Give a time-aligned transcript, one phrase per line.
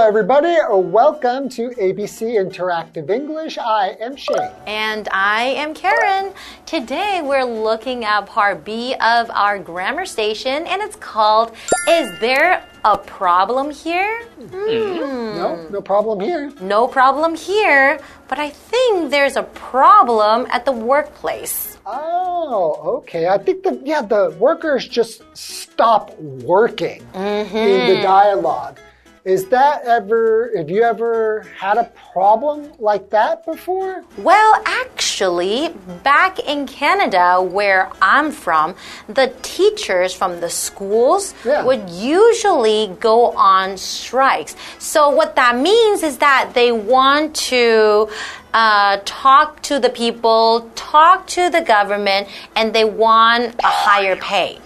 [0.00, 0.56] everybody.
[0.70, 3.58] Welcome to ABC Interactive English.
[3.58, 4.50] I am Shane.
[4.66, 6.32] And I am Karen.
[6.66, 11.52] Today we're looking at part B of our grammar station, and it's called
[11.88, 14.24] Is There a Problem Here?
[14.24, 15.36] Hmm.
[15.36, 16.52] No, no problem here.
[16.60, 21.76] No problem here, but I think there's a problem at the workplace.
[21.86, 23.28] Oh, okay.
[23.28, 28.78] I think the yeah the workers just stop working in the dialogue.
[29.24, 30.52] Is that ever?
[30.56, 34.04] Have you ever had a problem like that before?
[34.16, 38.74] Well, actually, back in Canada, where I'm from,
[39.08, 41.64] the teachers from the schools Yeah.
[41.64, 44.56] would usually go on strikes.
[44.78, 48.08] So, what that means is that they want to
[48.54, 54.58] uh, talk to the people, talk to the government, and they want a higher pay.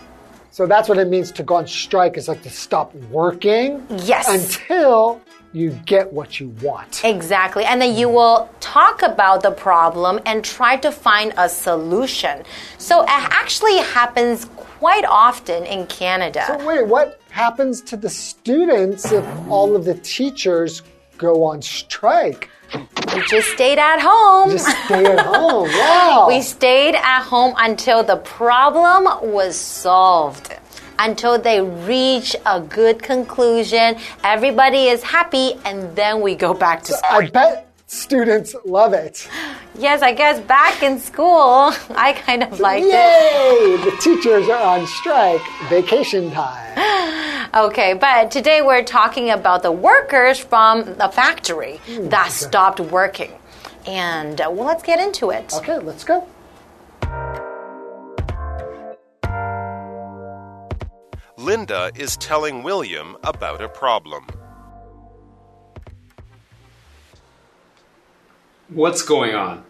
[0.52, 2.18] So that's what it means to go on strike.
[2.18, 3.84] Is like to stop working.
[3.88, 4.28] Yes.
[4.28, 5.20] Until
[5.52, 7.02] you get what you want.
[7.04, 7.64] Exactly.
[7.64, 12.42] And then you will talk about the problem and try to find a solution.
[12.78, 16.44] So it actually happens quite often in Canada.
[16.46, 20.82] So wait, what happens to the students if all of the teachers
[21.16, 22.48] go on strike?
[23.14, 24.50] We just stayed at home.
[24.52, 25.68] Just stay at home.
[25.82, 26.26] Wow.
[26.28, 30.54] we stayed at home until the problem was solved.
[30.98, 36.92] Until they reach a good conclusion, everybody is happy, and then we go back to
[36.92, 37.10] school.
[37.10, 39.28] I bet students love it.
[39.78, 42.92] Yes, I guess back in school, I kind of liked it.
[42.92, 43.76] Yay!
[43.90, 45.42] The teachers are on strike.
[45.68, 47.18] Vacation time.
[47.54, 53.30] Okay, but today we're talking about the workers from the factory that stopped working.
[53.86, 55.52] And uh, well, let's get into it.
[55.52, 56.26] Okay, let's go.
[61.36, 64.26] Linda is telling William about a problem.
[68.70, 69.64] What's going on?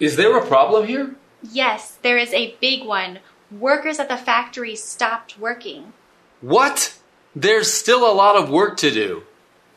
[0.00, 1.14] Is there a problem here?
[1.48, 3.20] Yes, there is a big one.
[3.52, 5.92] Workers at the factory stopped working.
[6.40, 6.98] What?
[7.34, 9.22] There's still a lot of work to do.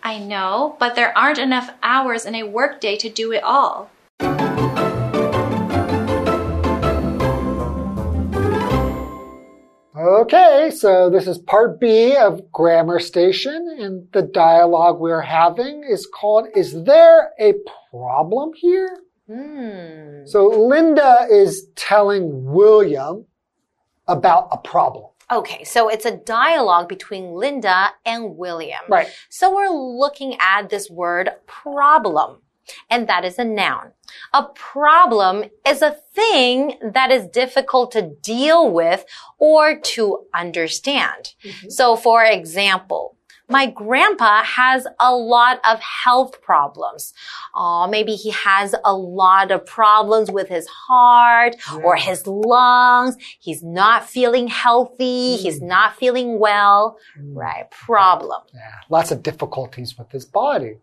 [0.04, 3.90] I know, but there aren't enough hours in a workday to do it all.
[9.96, 16.06] Okay, so this is part B of Grammar Station, and the dialogue we're having is
[16.08, 17.54] called Is There a
[17.90, 18.98] Problem Here?
[19.28, 20.26] Hmm.
[20.26, 23.26] So Linda is telling William
[24.08, 25.09] about a problem.
[25.32, 28.82] Okay, so it's a dialogue between Linda and William.
[28.88, 29.10] Right.
[29.30, 32.42] So we're looking at this word problem,
[32.90, 33.92] and that is a noun.
[34.34, 39.06] A problem is a thing that is difficult to deal with
[39.38, 41.36] or to understand.
[41.44, 41.70] Mm-hmm.
[41.70, 43.16] So for example,
[43.50, 47.14] my grandpa has a lot of health problems.
[47.56, 53.18] Uh, maybe he has a lot of problems with his heart or his lungs.
[53.40, 55.36] He's not feeling healthy.
[55.36, 56.98] He's not feeling well.
[57.20, 57.70] Right.
[57.72, 58.42] Problem.
[58.54, 60.78] Yeah, lots of difficulties with his body.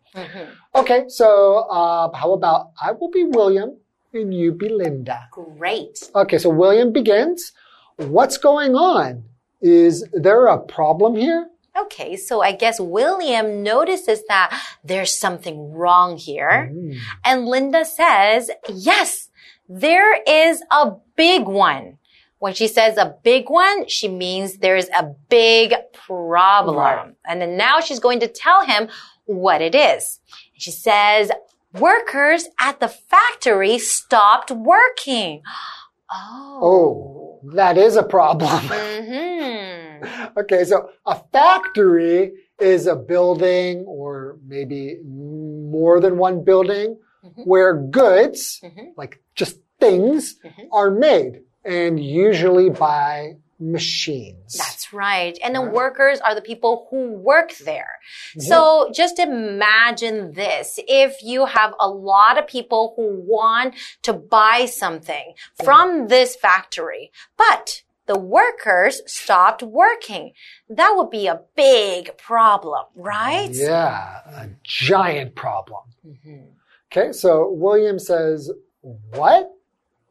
[0.74, 3.76] Okay, so uh, how about I will be William
[4.12, 5.28] and you be Linda?
[5.30, 6.10] Great.
[6.14, 7.52] Okay, so William begins.
[7.96, 9.24] What's going on?
[9.60, 11.48] Is there a problem here?
[11.78, 16.72] Okay, so I guess William notices that there's something wrong here.
[17.24, 19.28] And Linda says, yes,
[19.68, 21.98] there is a big one.
[22.38, 26.76] When she says a big one, she means there's a big problem.
[26.76, 27.14] Right.
[27.26, 28.88] And then now she's going to tell him
[29.24, 30.20] what it is.
[30.54, 31.30] She says,
[31.72, 35.42] workers at the factory stopped working.
[36.08, 36.60] Oh.
[36.62, 38.48] Oh, that is a problem.
[38.66, 39.55] hmm
[40.36, 47.42] okay, so a factory is a building or maybe more than one building mm-hmm.
[47.42, 48.86] where goods, mm-hmm.
[48.96, 50.62] like just things, mm-hmm.
[50.72, 54.54] are made and usually by machines.
[54.56, 55.38] That's right.
[55.42, 57.98] And the workers are the people who work there.
[58.38, 60.78] So just imagine this.
[60.86, 65.34] If you have a lot of people who want to buy something
[65.64, 70.32] from this factory, but the workers stopped working,
[70.68, 73.50] that would be a big problem, right?
[73.52, 75.82] Yeah, a giant problem.
[76.06, 76.44] Mm-hmm.
[76.92, 78.50] Okay, so William says,
[78.80, 79.50] What?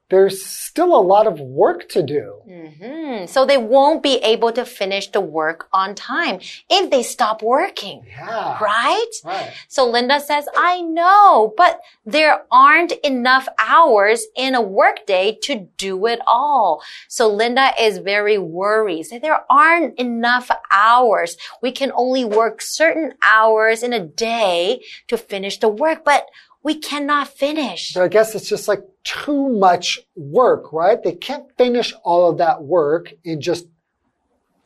[0.09, 2.41] There's still a lot of work to do.
[2.45, 7.41] hmm So they won't be able to finish the work on time if they stop
[7.41, 8.05] working.
[8.07, 8.63] Yeah.
[8.63, 9.13] Right?
[9.23, 9.51] Right.
[9.67, 16.05] So Linda says, I know, but there aren't enough hours in a workday to do
[16.05, 16.83] it all.
[17.07, 19.03] So Linda is very worried.
[19.03, 21.35] So there aren't enough hours.
[21.61, 26.27] We can only work certain hours in a day to finish the work, but
[26.65, 27.93] we cannot finish.
[27.93, 31.01] So I guess it's just like too much work, right?
[31.01, 33.67] They can't finish all of that work in just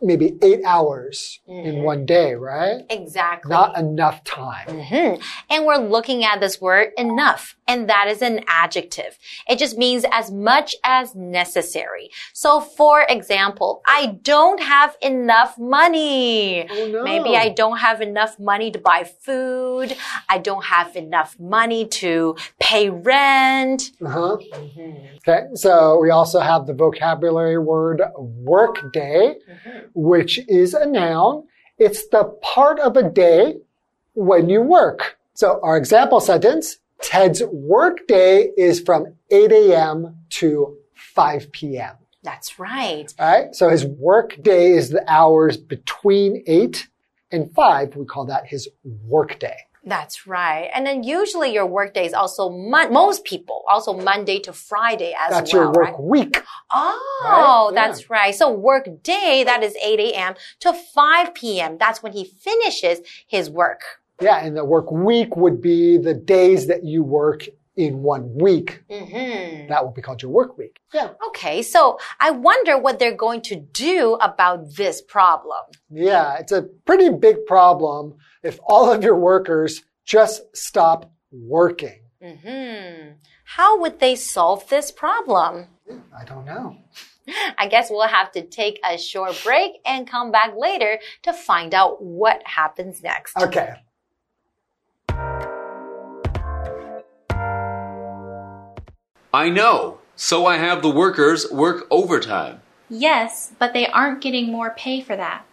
[0.02, 2.86] maybe eight hours in one day, right?
[2.90, 3.50] Exactly.
[3.50, 4.68] Not enough time.
[4.70, 5.22] Mhm.
[5.50, 9.20] And we're looking at this word enough, and that is an adjective.
[9.48, 12.10] It just means as much as necessary.
[12.34, 16.68] So, for example, I don't have enough money.
[16.68, 17.04] Oh, no.
[17.04, 19.96] Maybe I don't have enough money to buy food.
[20.28, 23.92] I don't have enough money to pay rent.
[24.04, 24.38] Uh-huh.
[25.28, 29.36] Okay, so we also have the vocabulary word workday,
[29.94, 31.44] which is a noun.
[31.78, 33.58] It's the part of a day
[34.16, 35.20] when you work.
[35.36, 40.18] So our example sentence, Ted's workday is from 8 a.m.
[40.32, 41.96] to 5 p.m.
[42.24, 43.14] That's right.
[43.18, 46.88] All right, so his work day is the hours between 8
[47.32, 47.96] and 5.
[47.96, 49.56] We call that his workday.
[49.86, 50.70] That's right.
[50.74, 55.32] And then usually your workday is also most people also Monday to Friday as That's
[55.32, 55.40] well.
[55.42, 56.00] That's your work right?
[56.02, 56.44] week.
[56.72, 57.74] Oh, Right?
[57.74, 57.88] Yeah.
[57.88, 58.36] that's right.
[58.36, 60.36] So work day, that is 8 a.m.
[60.60, 61.78] to 5 p.m.
[61.78, 63.82] That's when he finishes his work.
[64.22, 68.84] Yeah, and the work week would be the days that you work in one week.
[68.90, 70.80] hmm That will be called your work week.
[70.94, 71.12] Yeah.
[71.30, 75.64] Okay, so I wonder what they're going to do about this problem.
[75.90, 82.02] Yeah, it's a pretty big problem if all of your workers just stop working.
[82.22, 83.12] hmm
[83.46, 85.68] How would they solve this problem?
[86.20, 86.76] I don't know.
[87.58, 91.74] I guess we'll have to take a short break and come back later to find
[91.74, 93.38] out what happens next.
[93.38, 93.74] Okay.
[99.34, 100.00] I know.
[100.16, 102.62] So I have the workers work overtime.
[102.90, 105.46] Yes, but they aren't getting more pay for that.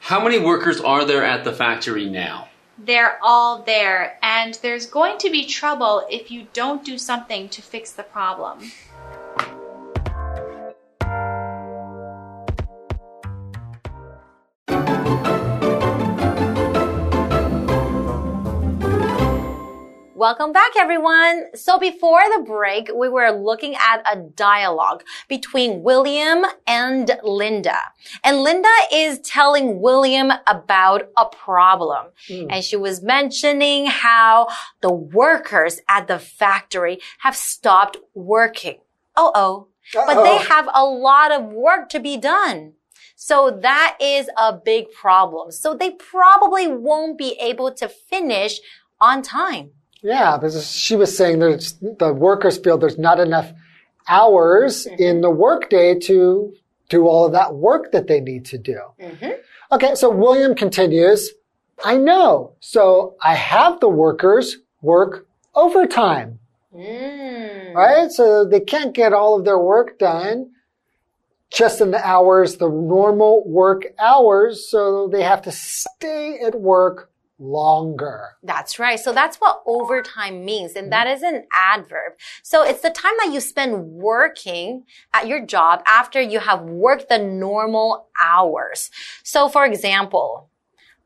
[0.00, 2.48] How many workers are there at the factory now?
[2.76, 7.62] They're all there, and there's going to be trouble if you don't do something to
[7.62, 8.70] fix the problem.
[20.18, 21.44] Welcome back, everyone.
[21.54, 27.78] So before the break, we were looking at a dialogue between William and Linda.
[28.24, 32.06] And Linda is telling William about a problem.
[32.26, 32.46] Hmm.
[32.50, 34.48] And she was mentioning how
[34.80, 38.78] the workers at the factory have stopped working.
[39.16, 39.68] Oh, oh.
[39.94, 42.72] But they have a lot of work to be done.
[43.14, 45.52] So that is a big problem.
[45.52, 48.58] So they probably won't be able to finish
[49.00, 49.70] on time.
[50.02, 53.52] Yeah, because she was saying there's the workers feel there's not enough
[54.08, 56.54] hours in the workday to
[56.88, 58.80] do all of that work that they need to do.
[59.72, 61.30] Okay, so William continues,
[61.84, 62.52] I know.
[62.60, 66.38] So I have the workers work overtime,
[66.74, 67.74] Mm.
[67.74, 68.10] right?
[68.10, 70.50] So they can't get all of their work done
[71.50, 74.70] just in the hours, the normal work hours.
[74.70, 78.36] So they have to stay at work longer.
[78.42, 78.98] That's right.
[78.98, 80.74] So that's what overtime means.
[80.74, 82.14] And that is an adverb.
[82.42, 87.08] So it's the time that you spend working at your job after you have worked
[87.08, 88.90] the normal hours.
[89.22, 90.50] So for example,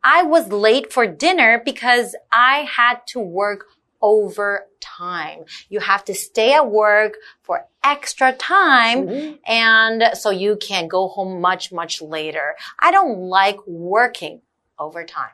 [0.03, 3.67] I was late for dinner because I had to work
[4.01, 5.45] overtime.
[5.69, 11.41] You have to stay at work for extra time and so you can go home
[11.41, 12.57] much, much later.
[12.81, 14.43] I don't like working
[14.79, 15.31] overtime.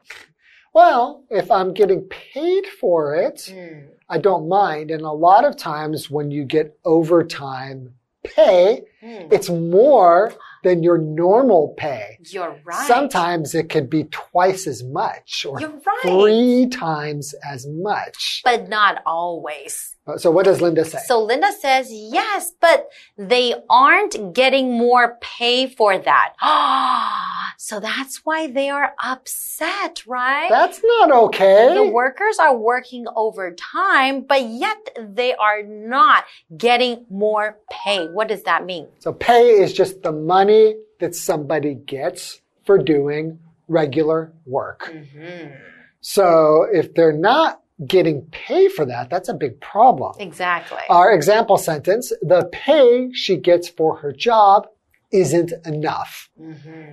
[0.74, 3.88] Well, if I'm getting paid for it, hmm.
[4.08, 4.90] I don't mind.
[4.90, 7.94] And a lot of times when you get overtime
[8.24, 9.28] pay, hmm.
[9.30, 10.32] it's more
[10.64, 12.18] than your normal pay.
[12.30, 12.86] You're right.
[12.86, 15.82] Sometimes it could be twice as much or right.
[16.02, 18.42] three times as much.
[18.44, 19.96] but not always.
[20.06, 20.98] Uh, so what does Linda say?
[21.06, 26.34] So Linda says, yes, but they aren't getting more pay for that.
[27.60, 30.48] so that's why they are upset, right?
[30.48, 31.74] That's not okay.
[31.74, 36.22] the workers are working overtime, but yet they are not
[36.56, 38.06] getting more pay.
[38.06, 38.86] What does that mean?
[39.00, 44.92] So pay is just the money that somebody gets for doing regular work.
[44.94, 45.54] Mm-hmm.
[46.00, 50.14] So if they're not getting pay for that, that's a big problem.
[50.20, 50.78] Exactly.
[50.88, 54.68] Our example sentence the pay she gets for her job
[55.12, 56.28] isn't enough.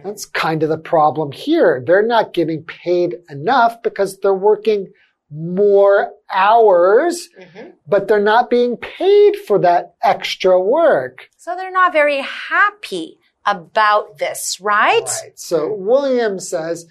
[0.04, 1.84] That's kind of the problem here.
[1.86, 4.88] They're not getting paid enough because they're working
[5.32, 7.30] more hours,
[7.88, 11.30] but they're not being paid for that extra work.
[11.38, 15.02] so they're not very happy about this, right?
[15.24, 15.38] Right.
[15.38, 16.88] So William says,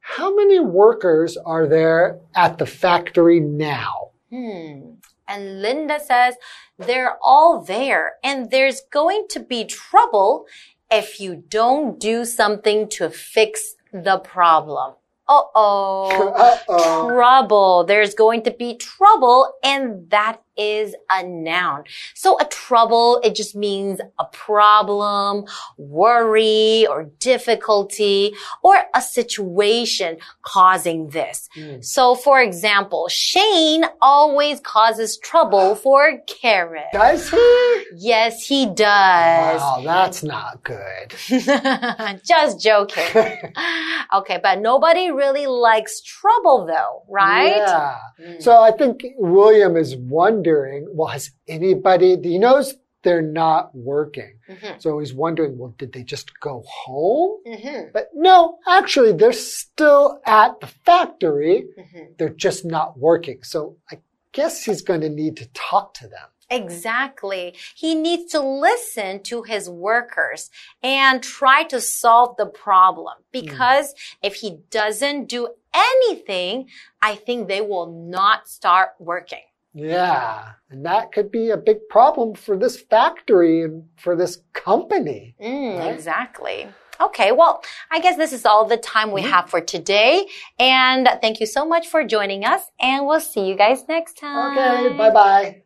[0.00, 4.10] How many workers are there at the factory now?
[4.30, 4.94] Hmm.
[5.28, 6.34] And Linda says
[6.78, 10.46] they're all there and there's going to be trouble
[10.90, 14.94] if you don't do something to fix the problem.
[15.28, 16.32] Uh-oh.
[16.68, 17.08] Uh-oh.
[17.08, 17.84] Trouble.
[17.84, 21.84] There's going to be trouble and that is a noun.
[22.14, 25.44] So a trouble, it just means a problem,
[25.76, 31.48] worry, or difficulty, or a situation causing this.
[31.54, 31.80] Hmm.
[31.80, 36.84] So for example, Shane always causes trouble for Karen.
[36.92, 37.84] Does he?
[37.96, 39.60] Yes, he does.
[39.60, 41.14] Wow, that's not good.
[42.24, 43.04] Just joking.
[44.14, 47.56] okay, but nobody really likes trouble though, right?
[47.56, 47.96] Yeah.
[48.18, 48.40] Hmm.
[48.40, 49.96] So I think William is
[50.44, 54.38] wondering, well, has anybody, he knows they're not working.
[54.48, 54.80] Mhm.
[54.80, 57.40] So he's wondering, well, did they just go home?
[57.46, 57.92] Mhm.
[57.92, 61.68] But no, actually, they're still at the factory.
[61.78, 62.16] Mhm.
[62.18, 63.42] They're just not working.
[63.42, 64.00] So I
[64.32, 66.28] guess he's going to need to talk to them.
[66.50, 67.54] Exactly.
[67.74, 70.50] He needs to listen to his workers
[70.82, 76.68] and try to solve the problem because if he doesn't do anything,
[77.02, 79.44] I think they will not start working.
[79.74, 80.52] Yeah.
[80.70, 85.34] And that could be a big problem for this factory and for this company.
[85.42, 85.94] Mm, Right?
[85.94, 86.68] Exactly.
[87.00, 90.28] Okay, well, I guess this is all the time we have for today.
[90.60, 94.56] And thank you so much for joining us, and we'll see you guys next time.
[94.56, 94.96] Okay.
[94.96, 95.60] Bye bye.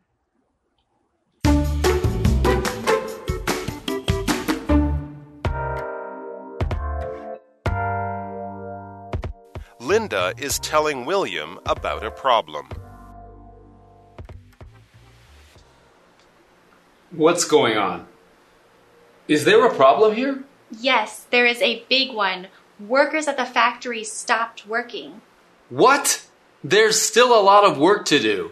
[9.79, 12.69] Linda is telling William about a problem.
[17.11, 18.07] What's going on?
[19.27, 20.43] Is there a problem here?
[20.71, 22.47] Yes, there is a big one.
[22.79, 25.21] Workers at the factory stopped working.
[25.69, 26.25] What?
[26.63, 28.51] There's still a lot of work to do.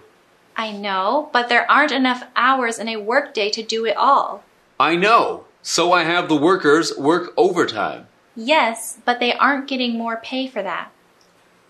[0.55, 4.43] I know, but there aren't enough hours in a workday to do it all.
[4.79, 5.45] I know.
[5.61, 8.07] So I have the workers work overtime.
[8.35, 10.91] Yes, but they aren't getting more pay for that.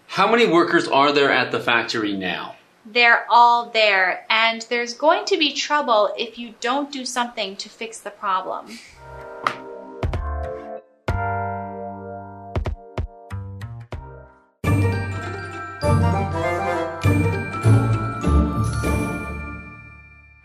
[0.07, 2.56] How many workers are there at the factory now?
[2.86, 7.68] They're all there, and there's going to be trouble if you don't do something to
[7.68, 8.78] fix the problem.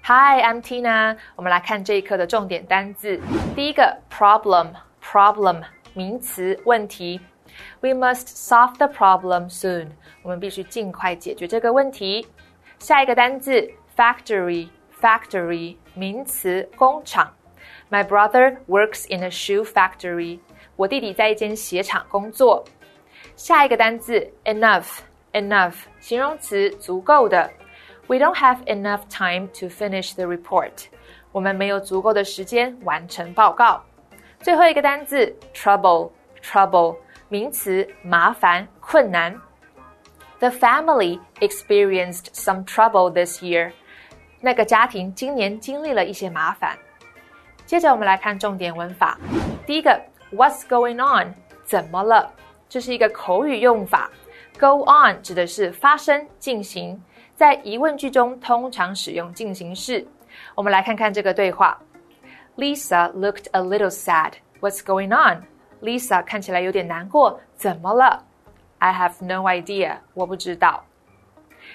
[0.03, 1.17] Hi, I'm Tina。
[1.35, 3.19] 我们来看这一课的重点单字。
[3.55, 5.63] 第一个 problem，problem
[5.93, 7.19] 名词，问题。
[7.81, 9.89] We must solve the problem soon。
[10.23, 12.27] 我们必须尽快解决这个问题。
[12.79, 17.33] 下一个单字 factory，factory 名词，工厂。
[17.89, 20.39] My brother works in a shoe factory。
[20.75, 22.63] 我弟弟在一间鞋厂工作。
[23.35, 27.49] 下一个单字 enough，enough 形容词，足够的。
[28.07, 30.85] We don't have enough time to finish the report。
[31.31, 33.83] 我们没有足够的时间完成报告。
[34.39, 36.97] 最后一个单字 trouble，trouble
[37.31, 39.39] 名词，麻烦、困难。
[40.39, 43.71] The family experienced some trouble this year。
[44.39, 46.77] 那个家庭今年经历了一些麻烦。
[47.65, 49.17] 接着我们来看重点文法。
[49.65, 49.99] 第一个，
[50.31, 51.33] What's going on？
[51.65, 52.31] 怎么了？
[52.69, 54.09] 这是一个口语用法。
[54.59, 57.01] Go on 指的是发生、进行，
[57.35, 60.05] 在疑问句中通常使用进行式。
[60.55, 61.79] 我们来看看这个对话。
[62.55, 64.33] Lisa looked a little sad.
[64.61, 65.43] What's going on?
[65.82, 68.24] Lisa 看起来有点难过，怎么了
[68.78, 69.96] ？I have no idea.
[70.14, 70.84] 我不知道。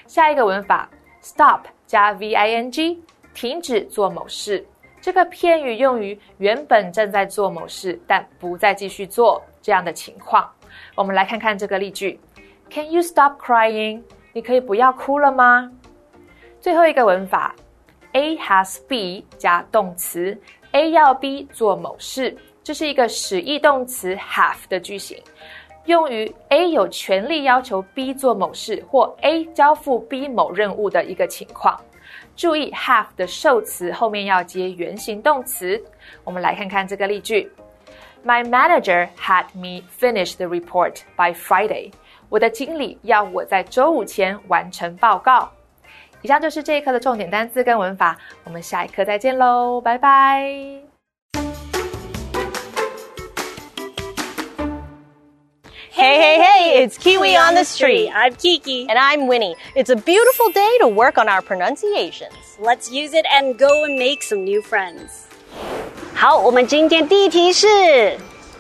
[0.08, 0.90] 下一个文法
[1.22, 4.66] ，stop 加 v i n g，停止做某事。
[5.00, 10.50] 这个片语用于原本正在做某事，但不再继续做这样的情况。
[10.96, 12.20] 我们来看看这个例句
[12.70, 14.02] ：Can you stop crying？
[14.34, 15.72] 你可以不要哭了吗？
[16.60, 17.56] 最后一个文法
[18.14, 20.38] ，A has b 加动词
[20.72, 22.36] ，A 要 B 做某事，
[22.68, 25.18] 这是一个使役动词 have 的句型，
[25.86, 31.80] 用于 A 有权利要求 B 做某事，或 A 交付 B 某任务的一个情况。
[32.36, 35.82] 注意 have 的受词后面要接原形动词。
[36.26, 37.50] 我们来看看这个例句
[38.26, 41.94] ：My manager had me finish the report by Friday。
[42.28, 45.50] 我的经理要我在周五前完成报告。
[46.22, 50.87] 以上就是这一课的重点单词跟文法，我们下一课再见喽，拜拜。
[56.07, 58.11] Hey, hey, hey, it's Kiwi on the street.
[58.15, 58.87] I'm Kiki.
[58.89, 59.57] And I'm Winnie.
[59.75, 62.33] It's a beautiful day to work on our pronunciations.
[62.59, 65.27] Let's use it and go and make some new friends.
[66.15, 67.67] 好，我们今天第一题是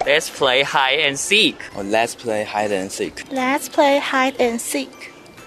[0.00, 1.54] Let's play hide and seek.
[1.74, 3.24] Oh, let's play hide and seek.
[3.30, 4.90] Let's play hide and seek.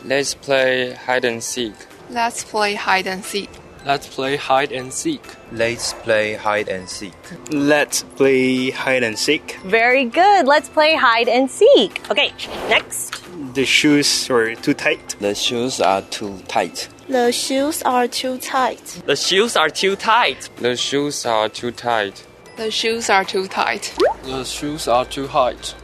[0.04, 1.74] Let's play hide and seek.
[2.10, 3.50] Let's play hide and seek.
[3.87, 5.23] Let's play hide and seek.
[5.53, 7.15] Let's play hide and seek.
[7.51, 9.59] Let's play hide and seek.
[9.65, 10.47] Very good.
[10.47, 12.03] Let's play hide and seek.
[12.11, 12.33] Okay,
[12.69, 13.23] next.
[13.55, 15.17] The shoes were too tight.
[15.19, 16.89] The shoes are too tight.
[17.09, 19.03] The shoes are too tight.
[19.07, 20.51] The shoes are too tight.
[20.57, 22.23] The shoes are too tight.
[22.57, 23.97] The shoes are too tight.
[24.25, 25.75] The shoes are too tight.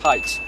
[0.00, 0.40] Tight.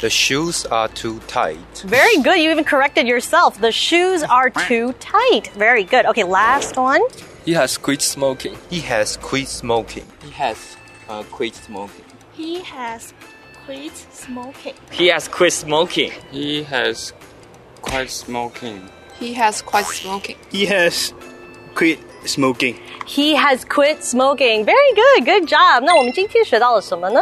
[0.00, 1.84] The shoes are too tight.
[1.86, 2.38] Very good.
[2.38, 3.60] You even corrected yourself.
[3.60, 5.48] The shoes are too tight.
[5.56, 6.06] Very good.
[6.06, 7.00] Okay, last one.
[7.44, 8.56] He has quit smoking.
[8.70, 10.06] He has quit smoking.
[10.22, 10.76] He has
[11.08, 12.04] uh, quit smoking.
[12.34, 13.12] He has
[13.64, 14.74] quit smoking.
[14.90, 16.12] He has quit smoking.
[16.30, 17.12] He has
[17.82, 18.88] quit smoking.
[19.18, 20.36] He has quit smoking.
[20.50, 21.12] He has
[21.74, 22.75] quit smoking.
[23.05, 24.65] He has quit smoking.
[24.65, 25.25] Very good.
[25.25, 25.83] Good job.
[25.83, 27.21] 那我们今天学到了什么呢?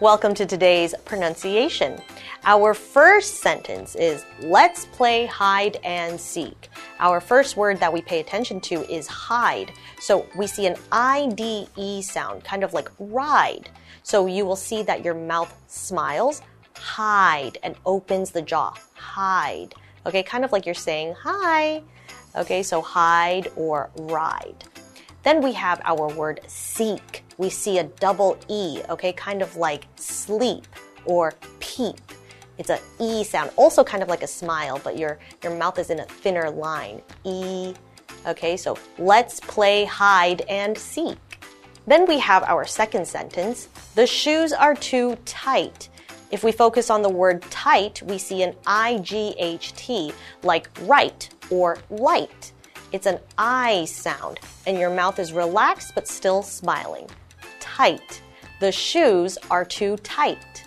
[0.00, 1.98] Welcome to today's pronunciation.
[2.44, 6.70] Our first sentence is let's play hide and seek.
[6.98, 9.72] Our first word that we pay attention to is hide.
[10.00, 13.68] So we see an IDE sound, kind of like ride.
[14.02, 16.40] So you will see that your mouth smiles,
[16.76, 18.74] hide, and opens the jaw.
[18.94, 19.74] Hide.
[20.06, 21.82] Okay, kind of like you're saying hi.
[22.35, 24.65] Okay, so hide or ride.
[25.23, 27.23] Then we have our word seek.
[27.37, 30.67] We see a double E, okay, kind of like sleep
[31.05, 31.99] or peep.
[32.57, 35.89] It's a E sound, also kind of like a smile, but your, your mouth is
[35.89, 37.01] in a thinner line.
[37.23, 37.73] E.
[38.27, 41.17] Okay, so let's play hide and seek.
[41.87, 43.67] Then we have our second sentence.
[43.95, 45.89] The shoes are too tight.
[46.31, 52.51] If we focus on the word tight, we see an IGHT, like right or light.
[52.91, 57.09] It's an I sound, and your mouth is relaxed but still smiling.
[57.59, 58.21] Tight.
[58.59, 60.63] The shoes are too tight.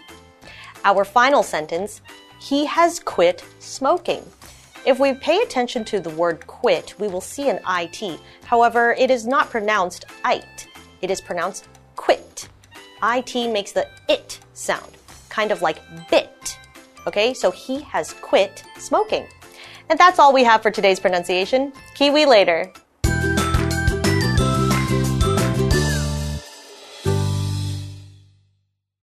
[0.84, 2.02] Our final sentence
[2.40, 4.22] He has quit smoking.
[4.86, 8.20] If we pay attention to the word quit, we will see an IT.
[8.44, 10.68] However, it is not pronounced it,
[11.02, 12.48] it is pronounced quit.
[13.02, 14.92] IT makes the it sound,
[15.28, 15.78] kind of like
[16.10, 16.58] bit.
[17.06, 19.26] Okay, so he has quit smoking.
[19.90, 21.72] And that's all we have for today's pronunciation.
[21.94, 22.72] Kiwi later.